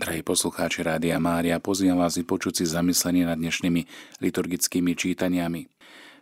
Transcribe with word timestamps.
Drahí 0.00 0.24
poslucháči 0.24 0.80
Rádia 0.80 1.20
Mária, 1.20 1.60
pozývam 1.60 2.00
vás 2.00 2.16
vypočuť 2.16 2.56
si 2.56 2.64
zamyslenie 2.64 3.28
nad 3.28 3.36
dnešnými 3.36 3.84
liturgickými 4.24 4.96
čítaniami. 4.96 5.68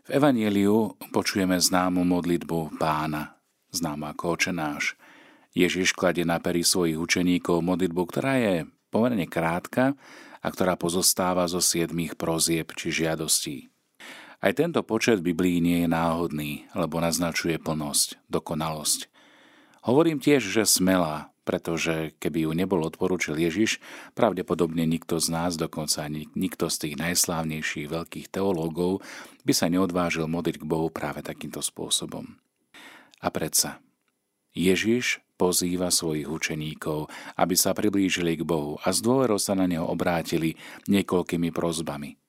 V 0.03 0.09
Evanieliu 0.11 0.99
počujeme 1.15 1.55
známu 1.63 2.03
modlitbu 2.03 2.75
pána, 2.75 3.39
známu 3.71 4.11
ako 4.11 4.35
očenáš. 4.35 4.99
Ježiš 5.55 5.95
kladie 5.95 6.27
na 6.27 6.43
pery 6.43 6.67
svojich 6.67 6.99
učeníkov 6.99 7.63
modlitbu, 7.63 8.03
ktorá 8.03 8.43
je 8.43 8.67
pomerne 8.91 9.31
krátka 9.31 9.95
a 10.43 10.47
ktorá 10.51 10.75
pozostáva 10.75 11.47
zo 11.47 11.63
siedmých 11.63 12.19
prozieb 12.19 12.75
či 12.75 12.91
žiadostí. 12.91 13.71
Aj 14.43 14.51
tento 14.59 14.83
počet 14.83 15.23
Biblii 15.23 15.63
nie 15.63 15.87
je 15.87 15.89
náhodný, 15.95 16.67
lebo 16.75 16.99
naznačuje 16.99 17.63
plnosť, 17.63 18.27
dokonalosť. 18.27 19.07
Hovorím 19.87 20.19
tiež, 20.19 20.43
že 20.43 20.67
smelá, 20.67 21.31
pretože 21.49 22.13
keby 22.21 22.45
ju 22.45 22.53
nebol 22.53 22.85
odporúčil 22.85 23.41
Ježiš, 23.41 23.81
pravdepodobne 24.13 24.85
nikto 24.85 25.17
z 25.17 25.33
nás, 25.33 25.57
dokonca 25.57 26.05
ani 26.05 26.29
nikto 26.37 26.69
z 26.69 26.77
tých 26.85 26.95
najslávnejších 27.01 27.89
veľkých 27.89 28.29
teológov, 28.29 29.01
by 29.49 29.53
sa 29.57 29.73
neodvážil 29.73 30.29
modliť 30.29 30.61
k 30.61 30.69
Bohu 30.69 30.93
práve 30.93 31.25
takýmto 31.25 31.65
spôsobom. 31.65 32.37
A 33.25 33.33
predsa, 33.33 33.81
Ježiš 34.53 35.25
pozýva 35.41 35.89
svojich 35.89 36.29
učeníkov, 36.29 37.09
aby 37.41 37.55
sa 37.57 37.73
priblížili 37.73 38.37
k 38.37 38.45
Bohu 38.45 38.77
a 38.85 38.93
z 38.93 39.01
dôverou 39.01 39.41
sa 39.41 39.57
na 39.57 39.65
Neho 39.65 39.89
obrátili 39.89 40.53
niekoľkými 40.85 41.49
prozbami. 41.49 42.21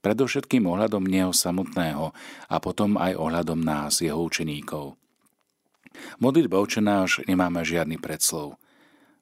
Predovšetkým 0.00 0.64
ohľadom 0.64 1.04
Neho 1.04 1.36
samotného 1.36 2.16
a 2.48 2.56
potom 2.56 2.96
aj 2.96 3.20
ohľadom 3.20 3.60
nás, 3.60 4.00
Jeho 4.00 4.16
učeníkov– 4.16 4.96
Modlitba 6.18 6.58
očenáš 6.58 7.24
nemáme 7.24 7.62
žiadny 7.62 7.96
predslov. 7.96 8.60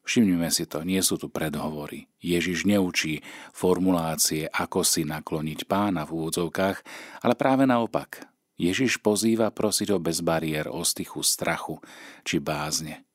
Všimnime 0.05 0.49
si 0.51 0.65
to, 0.67 0.83
nie 0.83 0.99
sú 1.05 1.21
tu 1.21 1.29
predhovory. 1.29 2.09
Ježiš 2.19 2.67
neučí 2.67 3.21
formulácie, 3.53 4.49
ako 4.49 4.83
si 4.83 5.07
nakloniť 5.07 5.69
pána 5.69 6.09
v 6.09 6.19
úvodzovkách, 6.19 6.77
ale 7.23 7.35
práve 7.37 7.69
naopak. 7.69 8.27
Ježiš 8.61 9.01
pozýva 9.01 9.49
prosiť 9.49 9.97
o 9.97 9.99
bez 10.03 10.21
bariér, 10.21 10.69
o 10.69 10.85
stychu 10.85 11.25
strachu 11.25 11.81
či 12.27 12.43
bázne. 12.43 13.07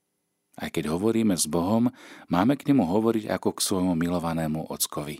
Aj 0.55 0.71
keď 0.71 0.95
hovoríme 0.95 1.35
s 1.35 1.51
Bohom, 1.51 1.91
máme 2.31 2.55
k 2.55 2.71
nemu 2.71 2.87
hovoriť 2.87 3.27
ako 3.27 3.49
k 3.53 3.59
svojmu 3.59 3.93
milovanému 3.93 4.71
ockovi. 4.71 5.19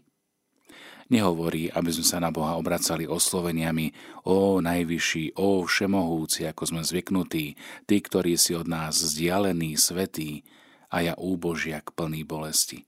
Nehovorí, 1.05 1.69
aby 1.69 1.89
sme 1.93 2.05
sa 2.05 2.17
na 2.17 2.33
Boha 2.33 2.57
obracali 2.57 3.05
osloveniami 3.05 3.93
o 4.25 4.57
najvyšší, 4.57 5.37
o 5.37 5.61
všemohúci, 5.61 6.49
ako 6.49 6.63
sme 6.65 6.81
zvyknutí, 6.81 7.53
tí, 7.85 7.97
ktorí 8.01 8.33
si 8.41 8.57
od 8.57 8.65
nás 8.65 8.97
vzdialení, 8.97 9.77
svetí, 9.77 10.41
a 10.89 11.03
ja 11.03 11.13
úbožiak 11.19 11.91
plný 11.91 12.23
bolesti. 12.23 12.87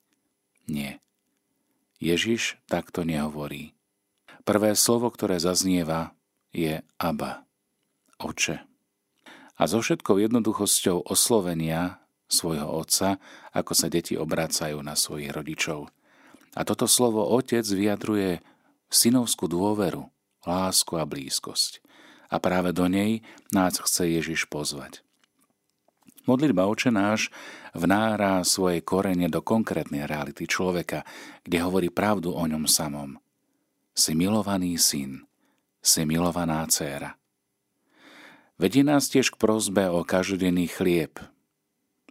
Nie. 0.72 1.04
Ježiš 2.00 2.56
takto 2.70 3.04
nehovorí. 3.04 3.74
Prvé 4.48 4.80
slovo, 4.80 5.12
ktoré 5.12 5.44
zaznieva, 5.44 6.16
je 6.56 6.80
Aba, 6.96 7.44
Oče. 8.22 8.64
A 9.58 9.64
so 9.66 9.82
všetkou 9.82 10.22
jednoduchosťou 10.22 11.10
oslovenia 11.10 12.00
svojho 12.32 12.70
otca, 12.70 13.18
ako 13.52 13.74
sa 13.74 13.92
deti 13.92 14.14
obracajú 14.16 14.80
na 14.80 14.94
svojich 14.94 15.34
rodičov. 15.34 15.90
A 16.54 16.62
toto 16.64 16.88
slovo 16.88 17.26
otec 17.26 17.66
vyjadruje 17.68 18.40
synovskú 18.88 19.52
dôveru, 19.52 20.08
lásku 20.48 20.94
a 20.96 21.04
blízkosť. 21.04 21.84
A 22.28 22.40
práve 22.40 22.76
do 22.76 22.88
nej 22.88 23.24
nás 23.56 23.80
chce 23.80 24.08
Ježiš 24.20 24.48
pozvať. 24.52 25.04
Modlitba 26.28 26.68
oče 26.68 26.92
náš 26.92 27.32
vnára 27.72 28.44
svoje 28.44 28.84
korene 28.84 29.32
do 29.32 29.40
konkrétnej 29.40 30.04
reality 30.04 30.44
človeka, 30.44 31.08
kde 31.48 31.64
hovorí 31.64 31.88
pravdu 31.88 32.36
o 32.36 32.44
ňom 32.44 32.68
samom. 32.68 33.16
Si 33.96 34.12
milovaný 34.12 34.76
syn, 34.76 35.24
si 35.80 36.04
milovaná 36.04 36.68
dcéra. 36.68 37.16
Vedie 38.60 38.84
nás 38.84 39.08
tiež 39.08 39.32
k 39.32 39.40
prozbe 39.40 39.88
o 39.88 40.04
každodenný 40.04 40.68
chlieb. 40.68 41.16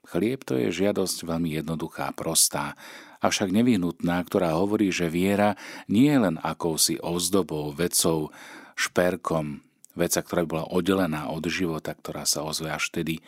Chlieb 0.06 0.47
to 0.47 0.55
je 0.55 0.71
žiadosť 0.71 1.27
veľmi 1.27 1.59
jednoduchá, 1.59 2.15
prostá, 2.15 2.78
avšak 3.19 3.50
nevyhnutná, 3.50 4.22
ktorá 4.22 4.55
hovorí, 4.55 4.94
že 4.94 5.11
viera 5.11 5.59
nie 5.91 6.06
je 6.06 6.19
len 6.22 6.37
akousi 6.39 7.03
ozdobou, 7.03 7.75
vecou, 7.75 8.31
šperkom, 8.78 9.67
veca, 9.99 10.21
ktorá 10.22 10.47
bola 10.47 10.65
oddelená 10.71 11.33
od 11.33 11.43
života, 11.50 11.91
ktorá 11.91 12.22
sa 12.22 12.47
ozve 12.47 12.71
až 12.71 12.93
vtedy, 12.94 13.19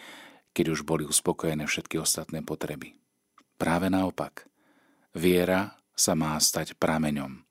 keď 0.55 0.78
už 0.78 0.87
boli 0.87 1.03
uspokojené 1.03 1.66
všetky 1.66 1.99
ostatné 1.99 2.47
potreby. 2.47 2.95
Práve 3.59 3.91
naopak. 3.91 4.47
Viera 5.19 5.75
sa 5.99 6.15
má 6.15 6.39
stať 6.39 6.78
prameňom. 6.78 7.43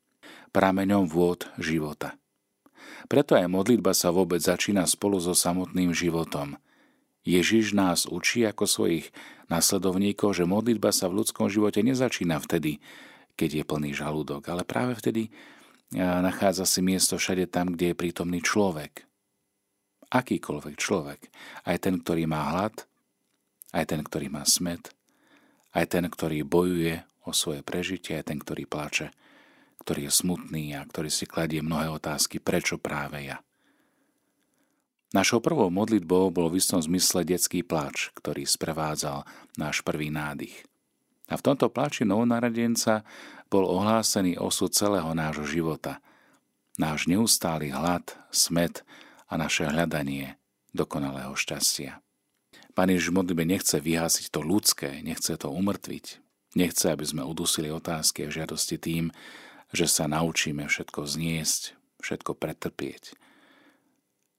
Prameňom 0.55 1.03
vôd 1.03 1.51
života. 1.59 2.15
Preto 3.11 3.35
aj 3.35 3.51
modlitba 3.51 3.91
sa 3.91 4.15
vôbec 4.15 4.39
začína 4.39 4.87
spolu 4.87 5.19
so 5.19 5.35
samotným 5.35 5.91
životom. 5.91 6.55
Ježiš 7.27 7.75
nás 7.75 8.07
učí 8.07 8.47
ako 8.47 8.63
svojich 8.63 9.11
nasledovníkov, 9.51 10.39
že 10.39 10.47
modlitba 10.47 10.95
sa 10.95 11.11
v 11.11 11.19
ľudskom 11.19 11.51
živote 11.51 11.83
nezačína 11.83 12.39
vtedy, 12.39 12.79
keď 13.35 13.49
je 13.59 13.63
plný 13.67 13.91
žalúdok, 13.91 14.47
ale 14.47 14.63
práve 14.63 14.95
vtedy 14.95 15.27
nachádza 15.91 16.63
si 16.63 16.79
miesto 16.79 17.19
všade 17.19 17.51
tam, 17.51 17.75
kde 17.75 17.91
je 17.91 17.99
prítomný 17.99 18.39
človek. 18.39 19.03
Akýkoľvek 20.07 20.75
človek, 20.79 21.27
aj 21.67 21.77
ten, 21.83 21.99
ktorý 21.99 22.31
má 22.31 22.47
hlad, 22.55 22.87
aj 23.75 23.91
ten, 23.91 23.99
ktorý 23.99 24.31
má 24.31 24.47
smet, 24.47 24.95
aj 25.75 25.91
ten, 25.91 26.07
ktorý 26.07 26.47
bojuje 26.47 27.03
o 27.27 27.35
svoje 27.35 27.59
prežitie, 27.59 28.15
aj 28.15 28.31
ten, 28.31 28.39
ktorý 28.39 28.63
plače, 28.63 29.11
ktorý 29.83 30.07
je 30.07 30.11
smutný 30.15 30.79
a 30.79 30.87
ktorý 30.87 31.11
si 31.11 31.27
kladie 31.27 31.59
mnohé 31.59 31.91
otázky, 31.91 32.39
prečo 32.39 32.79
práve 32.79 33.27
ja. 33.27 33.43
Našou 35.17 35.41
prvou 35.41 35.73
modlitbou 35.73 36.29
bol 36.29 36.45
v 36.53 36.61
istom 36.61 36.77
zmysle 36.77 37.25
detský 37.25 37.65
plač, 37.65 38.13
ktorý 38.13 38.45
sprevádzal 38.45 39.25
náš 39.57 39.81
prvý 39.81 40.13
nádych. 40.13 40.53
A 41.25 41.41
v 41.41 41.41
tomto 41.41 41.73
plači 41.73 42.05
novonaradenca 42.05 43.01
bol 43.49 43.65
ohlásený 43.65 44.37
osud 44.37 44.69
celého 44.77 45.09
nášho 45.17 45.49
života, 45.49 46.05
náš 46.77 47.09
neustály 47.09 47.73
hlad, 47.73 48.13
smet 48.29 48.85
a 49.25 49.41
naše 49.41 49.65
hľadanie 49.65 50.37
dokonalého 50.77 51.33
šťastia. 51.33 51.97
Pán 52.77 52.93
Ježiš 52.93 53.09
modlitbe 53.09 53.41
nechce 53.41 53.81
vyhásiť 53.81 54.29
to 54.29 54.45
ľudské, 54.45 55.01
nechce 55.01 55.33
to 55.33 55.49
umrtviť. 55.49 56.21
Nechce, 56.53 56.93
aby 56.93 57.05
sme 57.09 57.25
udusili 57.25 57.73
otázky 57.73 58.29
a 58.29 58.33
žiadosti 58.33 58.77
tým, 58.77 59.09
že 59.73 59.89
sa 59.89 60.05
naučíme 60.05 60.69
všetko 60.69 61.09
zniesť, 61.09 61.73
všetko 62.05 62.37
pretrpieť. 62.37 63.17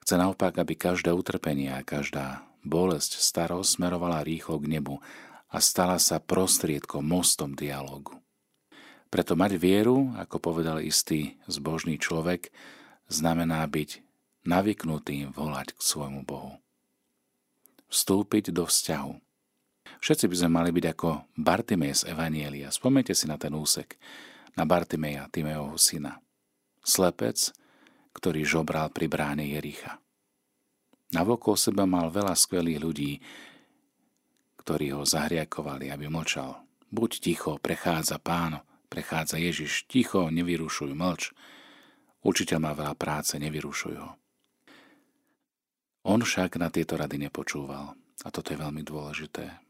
Chce 0.09 0.17
naopak, 0.17 0.57
aby 0.57 0.73
každé 0.73 1.13
utrpenie 1.13 1.69
a 1.69 1.85
každá 1.85 2.41
bolesť 2.65 3.21
starosť 3.21 3.77
smerovala 3.77 4.25
rýchlo 4.25 4.57
k 4.57 4.81
nebu 4.81 5.05
a 5.53 5.61
stala 5.61 6.01
sa 6.01 6.17
prostriedkom, 6.17 7.05
mostom 7.05 7.53
dialogu. 7.53 8.17
Preto 9.13 9.37
mať 9.37 9.61
vieru, 9.61 10.17
ako 10.17 10.41
povedal 10.41 10.81
istý 10.81 11.37
zbožný 11.45 12.01
človek, 12.01 12.49
znamená 13.13 13.61
byť 13.69 14.01
navyknutým 14.49 15.37
volať 15.37 15.77
k 15.77 15.81
svojmu 15.85 16.25
Bohu 16.25 16.57
vstúpiť 17.93 18.49
do 18.49 18.65
vzťahu. 18.65 19.13
Všetci 20.01 20.25
by 20.25 20.37
sme 20.41 20.51
mali 20.57 20.71
byť 20.73 20.85
ako 20.89 21.37
Bartimej 21.37 22.05
z 22.05 22.17
Evanielia. 22.17 22.73
Spomente 22.73 23.13
si 23.13 23.29
na 23.29 23.37
ten 23.37 23.53
úsek, 23.53 24.01
na 24.57 24.65
Bartimeja, 24.65 25.29
Timeovho 25.29 25.77
syna. 25.77 26.21
Slepec, 26.81 27.53
ktorý 28.19 28.43
žobral 28.43 28.91
pri 28.91 29.07
bráne 29.07 29.47
Jericha. 29.47 30.03
Navokol 31.15 31.55
seba 31.55 31.87
mal 31.87 32.11
veľa 32.11 32.35
skvelých 32.35 32.83
ľudí, 32.83 33.13
ktorí 34.67 34.93
ho 34.93 35.07
zahriakovali, 35.07 35.89
aby 35.89 36.11
mlčal. 36.11 36.59
Buď 36.91 37.11
ticho, 37.23 37.57
prechádza 37.63 38.19
pán, 38.21 38.61
prechádza 38.91 39.39
Ježiš, 39.39 39.87
ticho, 39.87 40.29
nevyrušuj, 40.29 40.93
mlč. 40.93 41.33
Učiteľ 42.27 42.59
má 42.59 42.73
veľa 42.75 42.99
práce, 42.99 43.39
nevyrušuj 43.39 43.95
ho. 43.97 44.19
On 46.05 46.21
však 46.21 46.59
na 46.59 46.69
tieto 46.69 46.99
rady 46.99 47.17
nepočúval. 47.31 47.95
A 48.27 48.29
toto 48.35 48.51
je 48.51 48.59
veľmi 48.59 48.83
dôležité. 48.83 49.63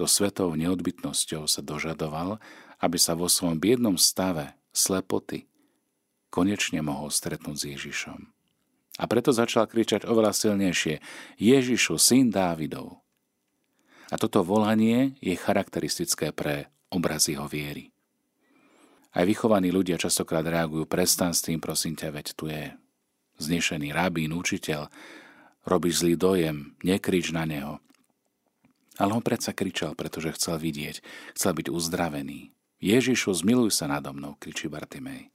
To 0.00 0.08
svetou 0.08 0.56
neodbytnosťou 0.56 1.44
sa 1.44 1.60
dožadoval, 1.60 2.40
aby 2.80 2.96
sa 2.96 3.12
vo 3.12 3.28
svojom 3.28 3.60
biednom 3.60 4.00
stave 4.00 4.56
slepoty 4.72 5.51
konečne 6.32 6.80
mohol 6.80 7.12
stretnúť 7.12 7.56
s 7.60 7.64
Ježišom. 7.76 8.20
A 8.96 9.04
preto 9.04 9.36
začal 9.36 9.68
kričať 9.68 10.08
oveľa 10.08 10.32
silnejšie 10.32 11.04
Ježišu, 11.36 12.00
syn 12.00 12.32
Dávidov. 12.32 13.04
A 14.08 14.16
toto 14.16 14.40
volanie 14.40 15.16
je 15.20 15.36
charakteristické 15.36 16.32
pre 16.32 16.72
obraz 16.88 17.28
jeho 17.28 17.44
viery. 17.44 17.92
Aj 19.12 19.28
vychovaní 19.28 19.68
ľudia 19.68 20.00
častokrát 20.00 20.44
reagujú, 20.44 20.88
prestan 20.88 21.36
s 21.36 21.44
tým, 21.44 21.60
prosím 21.60 22.00
ťa, 22.00 22.08
veď 22.16 22.26
tu 22.32 22.48
je 22.48 22.72
znešený 23.40 23.92
rabín, 23.92 24.32
učiteľ, 24.32 24.88
Robíš 25.62 26.02
zlý 26.02 26.18
dojem, 26.18 26.74
nekrič 26.82 27.30
na 27.30 27.46
neho. 27.46 27.78
Ale 28.98 29.14
on 29.14 29.22
predsa 29.22 29.54
kričal, 29.54 29.94
pretože 29.94 30.34
chcel 30.34 30.58
vidieť, 30.58 30.98
chcel 31.38 31.52
byť 31.54 31.66
uzdravený. 31.70 32.50
Ježišu, 32.82 33.30
zmiluj 33.30 33.70
sa 33.70 33.86
nado 33.86 34.10
mnou, 34.10 34.34
kričí 34.42 34.66
Bartimej. 34.66 35.30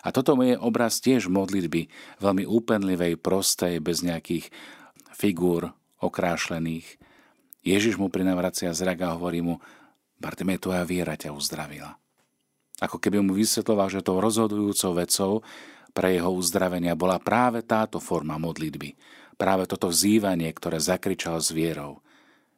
A 0.00 0.08
toto 0.16 0.32
je 0.40 0.56
obraz 0.56 0.98
tiež 1.04 1.28
modlitby, 1.28 1.92
veľmi 2.24 2.48
úpenlivej, 2.48 3.20
prostej, 3.20 3.84
bez 3.84 4.00
nejakých 4.00 4.48
figúr 5.12 5.76
okrášlených. 6.00 6.96
Ježiš 7.60 8.00
mu 8.00 8.08
prinavracia 8.08 8.72
zrak 8.72 9.04
a 9.04 9.12
hovorí 9.12 9.44
mu, 9.44 9.60
Bartimej, 10.20 10.64
tvoja 10.64 10.84
viera 10.84 11.16
ťa 11.16 11.32
uzdravila. 11.36 11.96
Ako 12.80 12.96
keby 12.96 13.20
mu 13.20 13.36
vysvetloval, 13.36 13.92
že 13.92 14.00
tou 14.00 14.16
rozhodujúcou 14.16 14.96
vecou 14.96 15.32
pre 15.92 16.16
jeho 16.16 16.32
uzdravenia 16.32 16.96
bola 16.96 17.20
práve 17.20 17.60
táto 17.60 18.00
forma 18.00 18.40
modlitby. 18.40 18.96
Práve 19.36 19.68
toto 19.68 19.92
vzývanie, 19.92 20.48
ktoré 20.52 20.80
zakričal 20.80 21.40
s 21.40 21.52
vierou. 21.52 22.00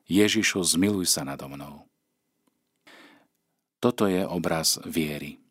Ježišu, 0.06 0.62
zmiluj 0.62 1.11
sa 1.11 1.27
nado 1.27 1.50
mnou. 1.50 1.87
Toto 3.83 4.06
je 4.06 4.23
obraz 4.23 4.79
viery. 4.87 5.42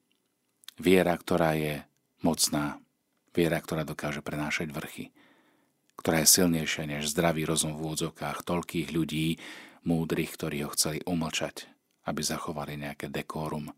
Viera, 0.81 1.13
ktorá 1.13 1.53
je 1.53 1.85
mocná. 2.25 2.81
Viera, 3.37 3.61
ktorá 3.61 3.85
dokáže 3.85 4.25
prenášať 4.25 4.73
vrchy. 4.73 5.13
Ktorá 5.93 6.25
je 6.25 6.33
silnejšia 6.41 6.89
než 6.89 7.13
zdravý 7.13 7.45
rozum 7.45 7.77
v 7.77 7.85
úvodzovkách 7.85 8.41
toľkých 8.41 8.89
ľudí, 8.89 9.37
múdrych, 9.85 10.33
ktorí 10.33 10.65
ho 10.65 10.73
chceli 10.73 11.05
umlčať, 11.05 11.69
aby 12.09 12.25
zachovali 12.25 12.81
nejaké 12.81 13.13
dekórum. 13.13 13.69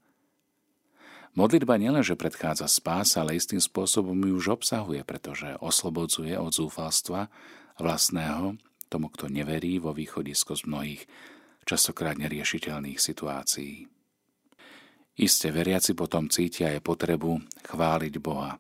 Modlitba 1.36 1.76
nielenže 1.76 2.16
predchádza 2.16 2.72
spás, 2.72 3.20
ale 3.20 3.36
istým 3.36 3.60
spôsobom 3.60 4.16
ju 4.16 4.40
už 4.40 4.64
obsahuje, 4.64 5.04
pretože 5.04 5.60
oslobodzuje 5.60 6.40
od 6.40 6.56
zúfalstva 6.56 7.28
vlastného 7.84 8.56
tomu, 8.88 9.12
kto 9.12 9.28
neverí 9.28 9.76
vo 9.82 9.92
východisko 9.92 10.56
z 10.56 10.64
mnohých 10.72 11.02
častokrát 11.68 12.16
neriešiteľných 12.16 13.02
situácií. 13.02 13.92
Isté 15.14 15.54
veriaci 15.54 15.94
potom 15.94 16.26
cítia 16.26 16.74
aj 16.74 16.82
potrebu 16.82 17.38
chváliť 17.70 18.14
Boha. 18.18 18.58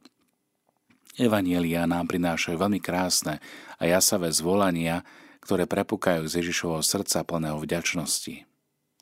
Evanielia 1.17 1.85
nám 1.85 2.09
prinášajú 2.09 2.57
veľmi 2.57 2.81
krásne 2.81 3.41
a 3.77 3.83
jasavé 3.85 4.29
zvolania, 4.33 5.05
ktoré 5.41 5.65
prepúkajú 5.69 6.25
z 6.25 6.41
Ježišovho 6.41 6.81
srdca 6.81 7.21
plného 7.25 7.57
vďačnosti, 7.61 8.45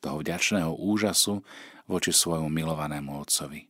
toho 0.00 0.16
vďačného 0.20 0.72
úžasu 0.76 1.40
voči 1.88 2.12
svojmu 2.12 2.48
milovanému 2.48 3.16
Otcovi. 3.20 3.68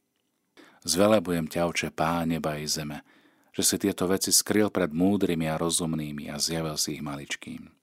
Zvelebujem 0.82 1.46
ťa, 1.46 1.70
oče, 1.70 1.88
Pán 1.94 2.34
neba 2.34 2.58
i 2.58 2.66
zeme, 2.66 3.06
že 3.54 3.62
si 3.62 3.76
tieto 3.78 4.10
veci 4.10 4.34
skryl 4.34 4.70
pred 4.70 4.90
múdrymi 4.90 5.46
a 5.46 5.60
rozumnými 5.60 6.30
a 6.32 6.40
zjavil 6.42 6.74
si 6.74 6.98
ich 6.98 7.04
maličkým. 7.04 7.81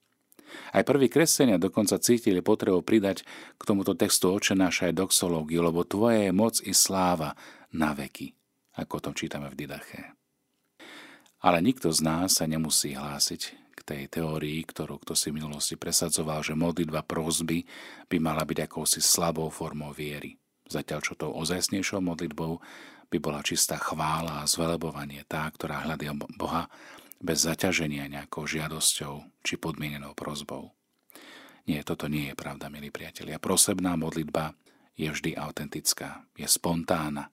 Aj 0.70 0.82
prví 0.86 1.10
kresťania 1.10 1.58
dokonca 1.58 1.98
cítili 1.98 2.40
potrebu 2.44 2.80
pridať 2.84 3.26
k 3.56 3.62
tomuto 3.62 3.96
textu 3.96 4.30
oče 4.30 4.54
náš 4.54 4.86
aj 4.86 4.96
doxológiu, 4.96 5.64
lebo 5.64 5.86
tvoje 5.86 6.28
je 6.28 6.32
moc 6.32 6.54
i 6.62 6.72
sláva 6.72 7.34
na 7.74 7.94
veky, 7.94 8.34
ako 8.78 9.10
tom 9.10 9.14
čítame 9.14 9.50
v 9.50 9.58
Didaché. 9.58 10.14
Ale 11.40 11.64
nikto 11.64 11.88
z 11.88 12.04
nás 12.04 12.36
sa 12.36 12.44
nemusí 12.44 12.92
hlásiť 12.92 13.40
k 13.72 13.80
tej 13.80 14.02
teórii, 14.12 14.60
ktorú 14.60 15.00
kto 15.00 15.16
si 15.16 15.32
v 15.32 15.40
minulosti 15.40 15.80
presadzoval, 15.80 16.44
že 16.44 16.52
modlitba 16.52 17.00
prosby 17.00 17.64
by 18.12 18.16
mala 18.20 18.44
byť 18.44 18.68
akousi 18.68 19.00
slabou 19.00 19.48
formou 19.48 19.96
viery. 19.96 20.36
Zatiaľ 20.68 21.00
čo 21.00 21.16
tou 21.16 21.32
ozajstnejšou 21.32 22.04
modlitbou 22.04 22.60
by 23.10 23.18
bola 23.18 23.40
čistá 23.42 23.80
chvála 23.80 24.44
a 24.44 24.48
zvelebovanie 24.48 25.26
tá, 25.26 25.48
ktorá 25.50 25.82
hľadí 25.82 26.12
Boha 26.38 26.70
bez 27.20 27.44
zaťaženia 27.44 28.08
nejakou 28.08 28.48
žiadosťou 28.48 29.44
či 29.44 29.60
podmienenou 29.60 30.16
prozbou. 30.16 30.72
Nie, 31.68 31.84
toto 31.84 32.08
nie 32.08 32.32
je 32.32 32.34
pravda, 32.34 32.72
milí 32.72 32.88
priatelia. 32.88 33.36
Prosebná 33.36 33.94
modlitba 33.94 34.56
je 34.96 35.12
vždy 35.12 35.36
autentická, 35.36 36.24
je 36.34 36.48
spontánna. 36.48 37.28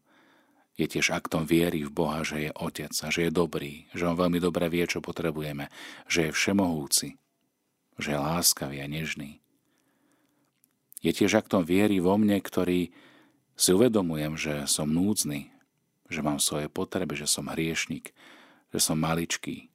Je 0.77 0.85
tiež 0.85 1.09
aktom 1.09 1.47
viery 1.47 1.81
v 1.81 1.89
Boha, 1.89 2.21
že 2.21 2.47
je 2.47 2.51
Otec 2.53 2.93
a 2.93 3.07
že 3.09 3.27
je 3.27 3.31
dobrý, 3.33 3.89
že 3.97 4.05
On 4.05 4.13
veľmi 4.13 4.37
dobre 4.37 4.69
vie, 4.69 4.85
čo 4.85 5.01
potrebujeme, 5.01 5.73
že 6.05 6.29
je 6.29 6.35
všemohúci, 6.35 7.17
že 7.97 8.13
je 8.13 8.19
láskavý 8.19 8.77
a 8.83 8.87
nežný. 8.87 9.41
Je 11.01 11.11
tiež 11.15 11.41
aktom 11.41 11.65
viery 11.65 11.97
vo 11.97 12.13
mne, 12.19 12.37
ktorý 12.37 12.93
si 13.57 13.69
uvedomujem, 13.73 14.37
že 14.37 14.53
som 14.69 14.85
núdzny, 14.85 15.49
že 16.13 16.21
mám 16.21 16.37
svoje 16.37 16.69
potreby, 16.69 17.17
že 17.17 17.25
som 17.25 17.49
hriešnik, 17.49 18.13
že 18.69 18.79
som 18.79 19.01
maličký, 19.01 19.66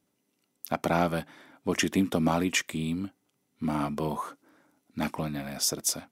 a 0.72 0.80
práve 0.80 1.28
voči 1.68 1.92
týmto 1.92 2.16
maličkým 2.16 3.12
má 3.60 3.92
Boh 3.92 4.24
naklonené 4.96 5.60
srdce. 5.60 6.08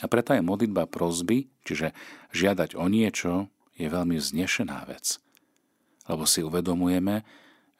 A 0.00 0.04
preto 0.08 0.32
je 0.32 0.44
modlitba 0.44 0.88
prozby, 0.88 1.48
čiže 1.64 1.92
žiadať 2.32 2.76
o 2.76 2.88
niečo, 2.88 3.48
je 3.76 3.88
veľmi 3.88 4.16
znešená 4.20 4.84
vec. 4.88 5.16
Lebo 6.08 6.24
si 6.28 6.44
uvedomujeme, 6.44 7.24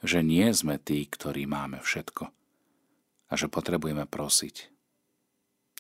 že 0.01 0.25
nie 0.25 0.49
sme 0.53 0.81
tí, 0.81 1.05
ktorí 1.05 1.45
máme 1.45 1.81
všetko. 1.81 2.25
A 3.31 3.33
že 3.37 3.53
potrebujeme 3.53 4.09
prosiť. 4.09 4.73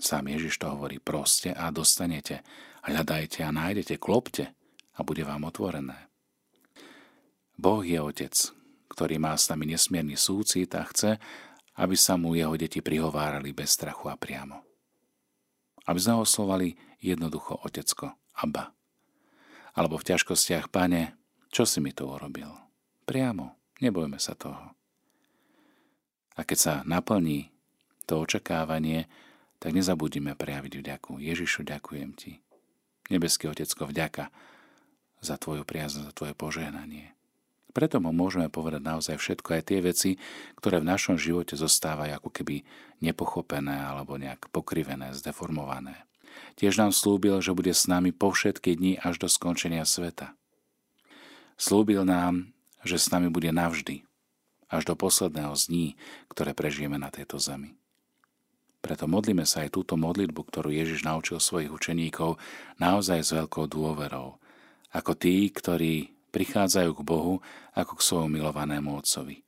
Sám 0.00 0.32
Ježiš 0.32 0.60
to 0.60 0.72
hovorí, 0.72 0.96
proste 0.96 1.52
a 1.52 1.68
dostanete. 1.68 2.40
Hľadajte 2.88 3.44
a 3.44 3.52
nájdete, 3.52 4.00
klopte 4.00 4.56
a 4.96 5.00
bude 5.04 5.24
vám 5.28 5.44
otvorené. 5.44 6.08
Boh 7.60 7.84
je 7.84 8.00
Otec, 8.00 8.32
ktorý 8.90 9.22
má 9.22 9.38
s 9.38 9.46
nami 9.46 9.70
nesmierny 9.70 10.18
súcit 10.18 10.74
a 10.74 10.82
chce, 10.82 11.16
aby 11.78 11.94
sa 11.94 12.18
mu 12.18 12.34
jeho 12.34 12.52
deti 12.58 12.82
prihovárali 12.82 13.54
bez 13.54 13.78
strachu 13.78 14.10
a 14.10 14.18
priamo. 14.18 14.60
Aby 15.86 15.98
sme 16.02 16.20
oslovali 16.20 16.76
jednoducho 17.00 17.62
otecko, 17.62 18.18
Abba. 18.36 18.74
Alebo 19.78 19.96
v 19.96 20.06
ťažkostiach, 20.12 20.68
pane, 20.68 21.14
čo 21.48 21.64
si 21.64 21.78
mi 21.78 21.94
to 21.94 22.10
urobil? 22.10 22.50
Priamo, 23.06 23.56
nebojme 23.78 24.18
sa 24.18 24.34
toho. 24.34 24.74
A 26.36 26.42
keď 26.42 26.58
sa 26.58 26.74
naplní 26.84 27.50
to 28.04 28.20
očakávanie, 28.20 29.06
tak 29.60 29.76
nezabudíme 29.76 30.34
prejaviť 30.34 30.72
vďaku. 30.80 31.20
Ježišu, 31.20 31.62
ďakujem 31.68 32.10
ti. 32.16 32.40
Nebeský 33.12 33.50
Otecko, 33.50 33.90
vďaka 33.90 34.32
za 35.20 35.36
tvoju 35.36 35.68
priazň, 35.68 36.08
za 36.08 36.12
tvoje 36.16 36.32
požehnanie. 36.32 37.12
Preto 37.70 38.02
mu 38.02 38.10
môžeme 38.10 38.50
povedať 38.50 38.82
naozaj 38.82 39.16
všetko, 39.18 39.48
aj 39.54 39.62
tie 39.62 39.78
veci, 39.78 40.10
ktoré 40.58 40.82
v 40.82 40.90
našom 40.90 41.14
živote 41.14 41.54
zostávajú 41.54 42.18
ako 42.18 42.30
keby 42.34 42.66
nepochopené 42.98 43.86
alebo 43.86 44.18
nejak 44.18 44.50
pokrivené, 44.50 45.14
zdeformované. 45.14 46.06
Tiež 46.58 46.76
nám 46.82 46.90
slúbil, 46.90 47.38
že 47.38 47.54
bude 47.54 47.70
s 47.70 47.86
nami 47.86 48.10
po 48.10 48.34
všetky 48.34 48.74
dni 48.74 48.92
až 49.00 49.22
do 49.22 49.28
skončenia 49.30 49.86
sveta. 49.86 50.34
Slúbil 51.54 52.02
nám, 52.02 52.50
že 52.82 52.96
s 52.96 53.12
nami 53.12 53.28
bude 53.30 53.52
navždy, 53.52 54.02
až 54.72 54.82
do 54.88 54.94
posledného 54.96 55.52
z 55.54 55.62
dní, 55.68 55.86
ktoré 56.32 56.56
prežijeme 56.56 56.96
na 56.96 57.12
tejto 57.12 57.36
zemi. 57.38 57.76
Preto 58.80 59.04
modlíme 59.04 59.44
sa 59.44 59.68
aj 59.68 59.76
túto 59.76 60.00
modlitbu, 60.00 60.40
ktorú 60.40 60.72
Ježiš 60.72 61.04
naučil 61.04 61.36
svojich 61.36 61.68
učeníkov, 61.68 62.40
naozaj 62.80 63.20
s 63.20 63.30
veľkou 63.36 63.68
dôverou, 63.68 64.40
ako 64.96 65.12
tí, 65.20 65.52
ktorí 65.52 66.16
prichádzajú 66.30 66.90
k 66.96 67.06
Bohu 67.06 67.34
ako 67.74 67.98
k 67.98 68.06
svojmu 68.06 68.40
milovanému 68.40 68.94
Otcovi. 68.96 69.42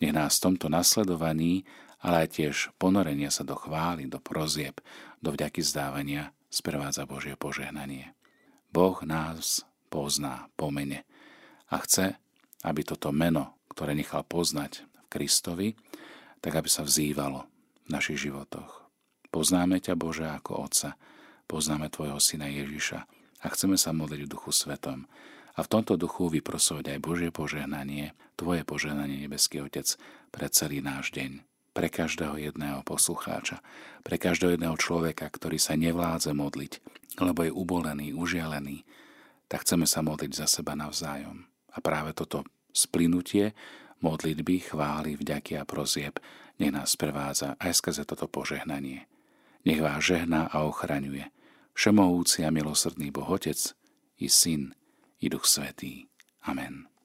Nech 0.00 0.12
nás 0.12 0.36
v 0.38 0.52
tomto 0.52 0.68
nasledovaní, 0.68 1.64
ale 2.04 2.28
aj 2.28 2.36
tiež 2.36 2.56
ponorenie 2.76 3.32
sa 3.32 3.42
do 3.42 3.56
chvály, 3.56 4.04
do 4.04 4.20
prozieb, 4.20 4.78
do 5.24 5.32
vďaky 5.32 5.64
zdávania 5.64 6.36
sprevádza 6.52 7.08
Božie 7.08 7.34
požehnanie. 7.34 8.12
Boh 8.68 9.00
nás 9.08 9.64
pozná 9.88 10.52
po 10.60 10.68
mene 10.68 11.08
a 11.72 11.80
chce, 11.80 12.20
aby 12.60 12.84
toto 12.84 13.08
meno, 13.10 13.56
ktoré 13.72 13.96
nechal 13.96 14.20
poznať 14.22 14.84
v 14.84 15.04
Kristovi, 15.08 15.68
tak 16.44 16.60
aby 16.60 16.68
sa 16.68 16.84
vzývalo 16.84 17.48
v 17.86 17.88
našich 17.88 18.28
životoch. 18.28 18.86
Poznáme 19.32 19.80
ťa, 19.80 19.96
Bože, 19.96 20.28
ako 20.28 20.68
Otca, 20.68 21.00
poznáme 21.48 21.88
Tvojho 21.88 22.20
Syna 22.20 22.48
Ježiša 22.52 22.98
a 23.42 23.46
chceme 23.52 23.76
sa 23.80 23.92
modliť 23.96 24.28
v 24.28 24.32
Duchu 24.32 24.52
Svetom, 24.52 25.08
a 25.56 25.64
v 25.64 25.70
tomto 25.72 25.96
duchu 25.96 26.28
vyprosovať 26.28 26.96
aj 26.96 26.98
Božie 27.00 27.30
požehnanie, 27.32 28.12
Tvoje 28.36 28.68
požehnanie, 28.68 29.24
Nebeský 29.24 29.64
Otec, 29.64 29.96
pre 30.28 30.52
celý 30.52 30.84
náš 30.84 31.16
deň, 31.16 31.40
pre 31.72 31.88
každého 31.88 32.36
jedného 32.36 32.84
poslucháča, 32.84 33.64
pre 34.04 34.20
každého 34.20 34.60
jedného 34.60 34.76
človeka, 34.76 35.24
ktorý 35.32 35.56
sa 35.56 35.72
nevládze 35.72 36.36
modliť, 36.36 36.72
lebo 37.24 37.48
je 37.48 37.52
ubolený, 37.52 38.12
užialený, 38.12 38.84
tak 39.48 39.64
chceme 39.64 39.88
sa 39.88 40.04
modliť 40.04 40.32
za 40.36 40.46
seba 40.46 40.76
navzájom. 40.76 41.48
A 41.72 41.80
práve 41.80 42.12
toto 42.12 42.44
splynutie 42.76 43.56
modlitby, 44.04 44.68
chvály, 44.68 45.16
vďaky 45.16 45.56
a 45.56 45.64
prozieb 45.64 46.20
nech 46.56 46.72
nás 46.72 46.96
prevádza 46.96 47.56
aj 47.60 47.72
skrze 47.76 48.04
toto 48.08 48.28
požehnanie. 48.28 49.08
Nech 49.64 49.80
vás 49.80 50.00
žehná 50.04 50.48
a 50.48 50.64
ochraňuje. 50.64 51.28
Všemohúci 51.76 52.44
a 52.44 52.52
milosrdný 52.52 53.12
Boh 53.12 53.28
Otec 53.28 53.76
i 54.16 54.28
Syn, 54.32 54.72
i 55.20 55.28
Duch 55.28 55.46
Svetý. 55.46 56.06
Amen. 56.42 56.95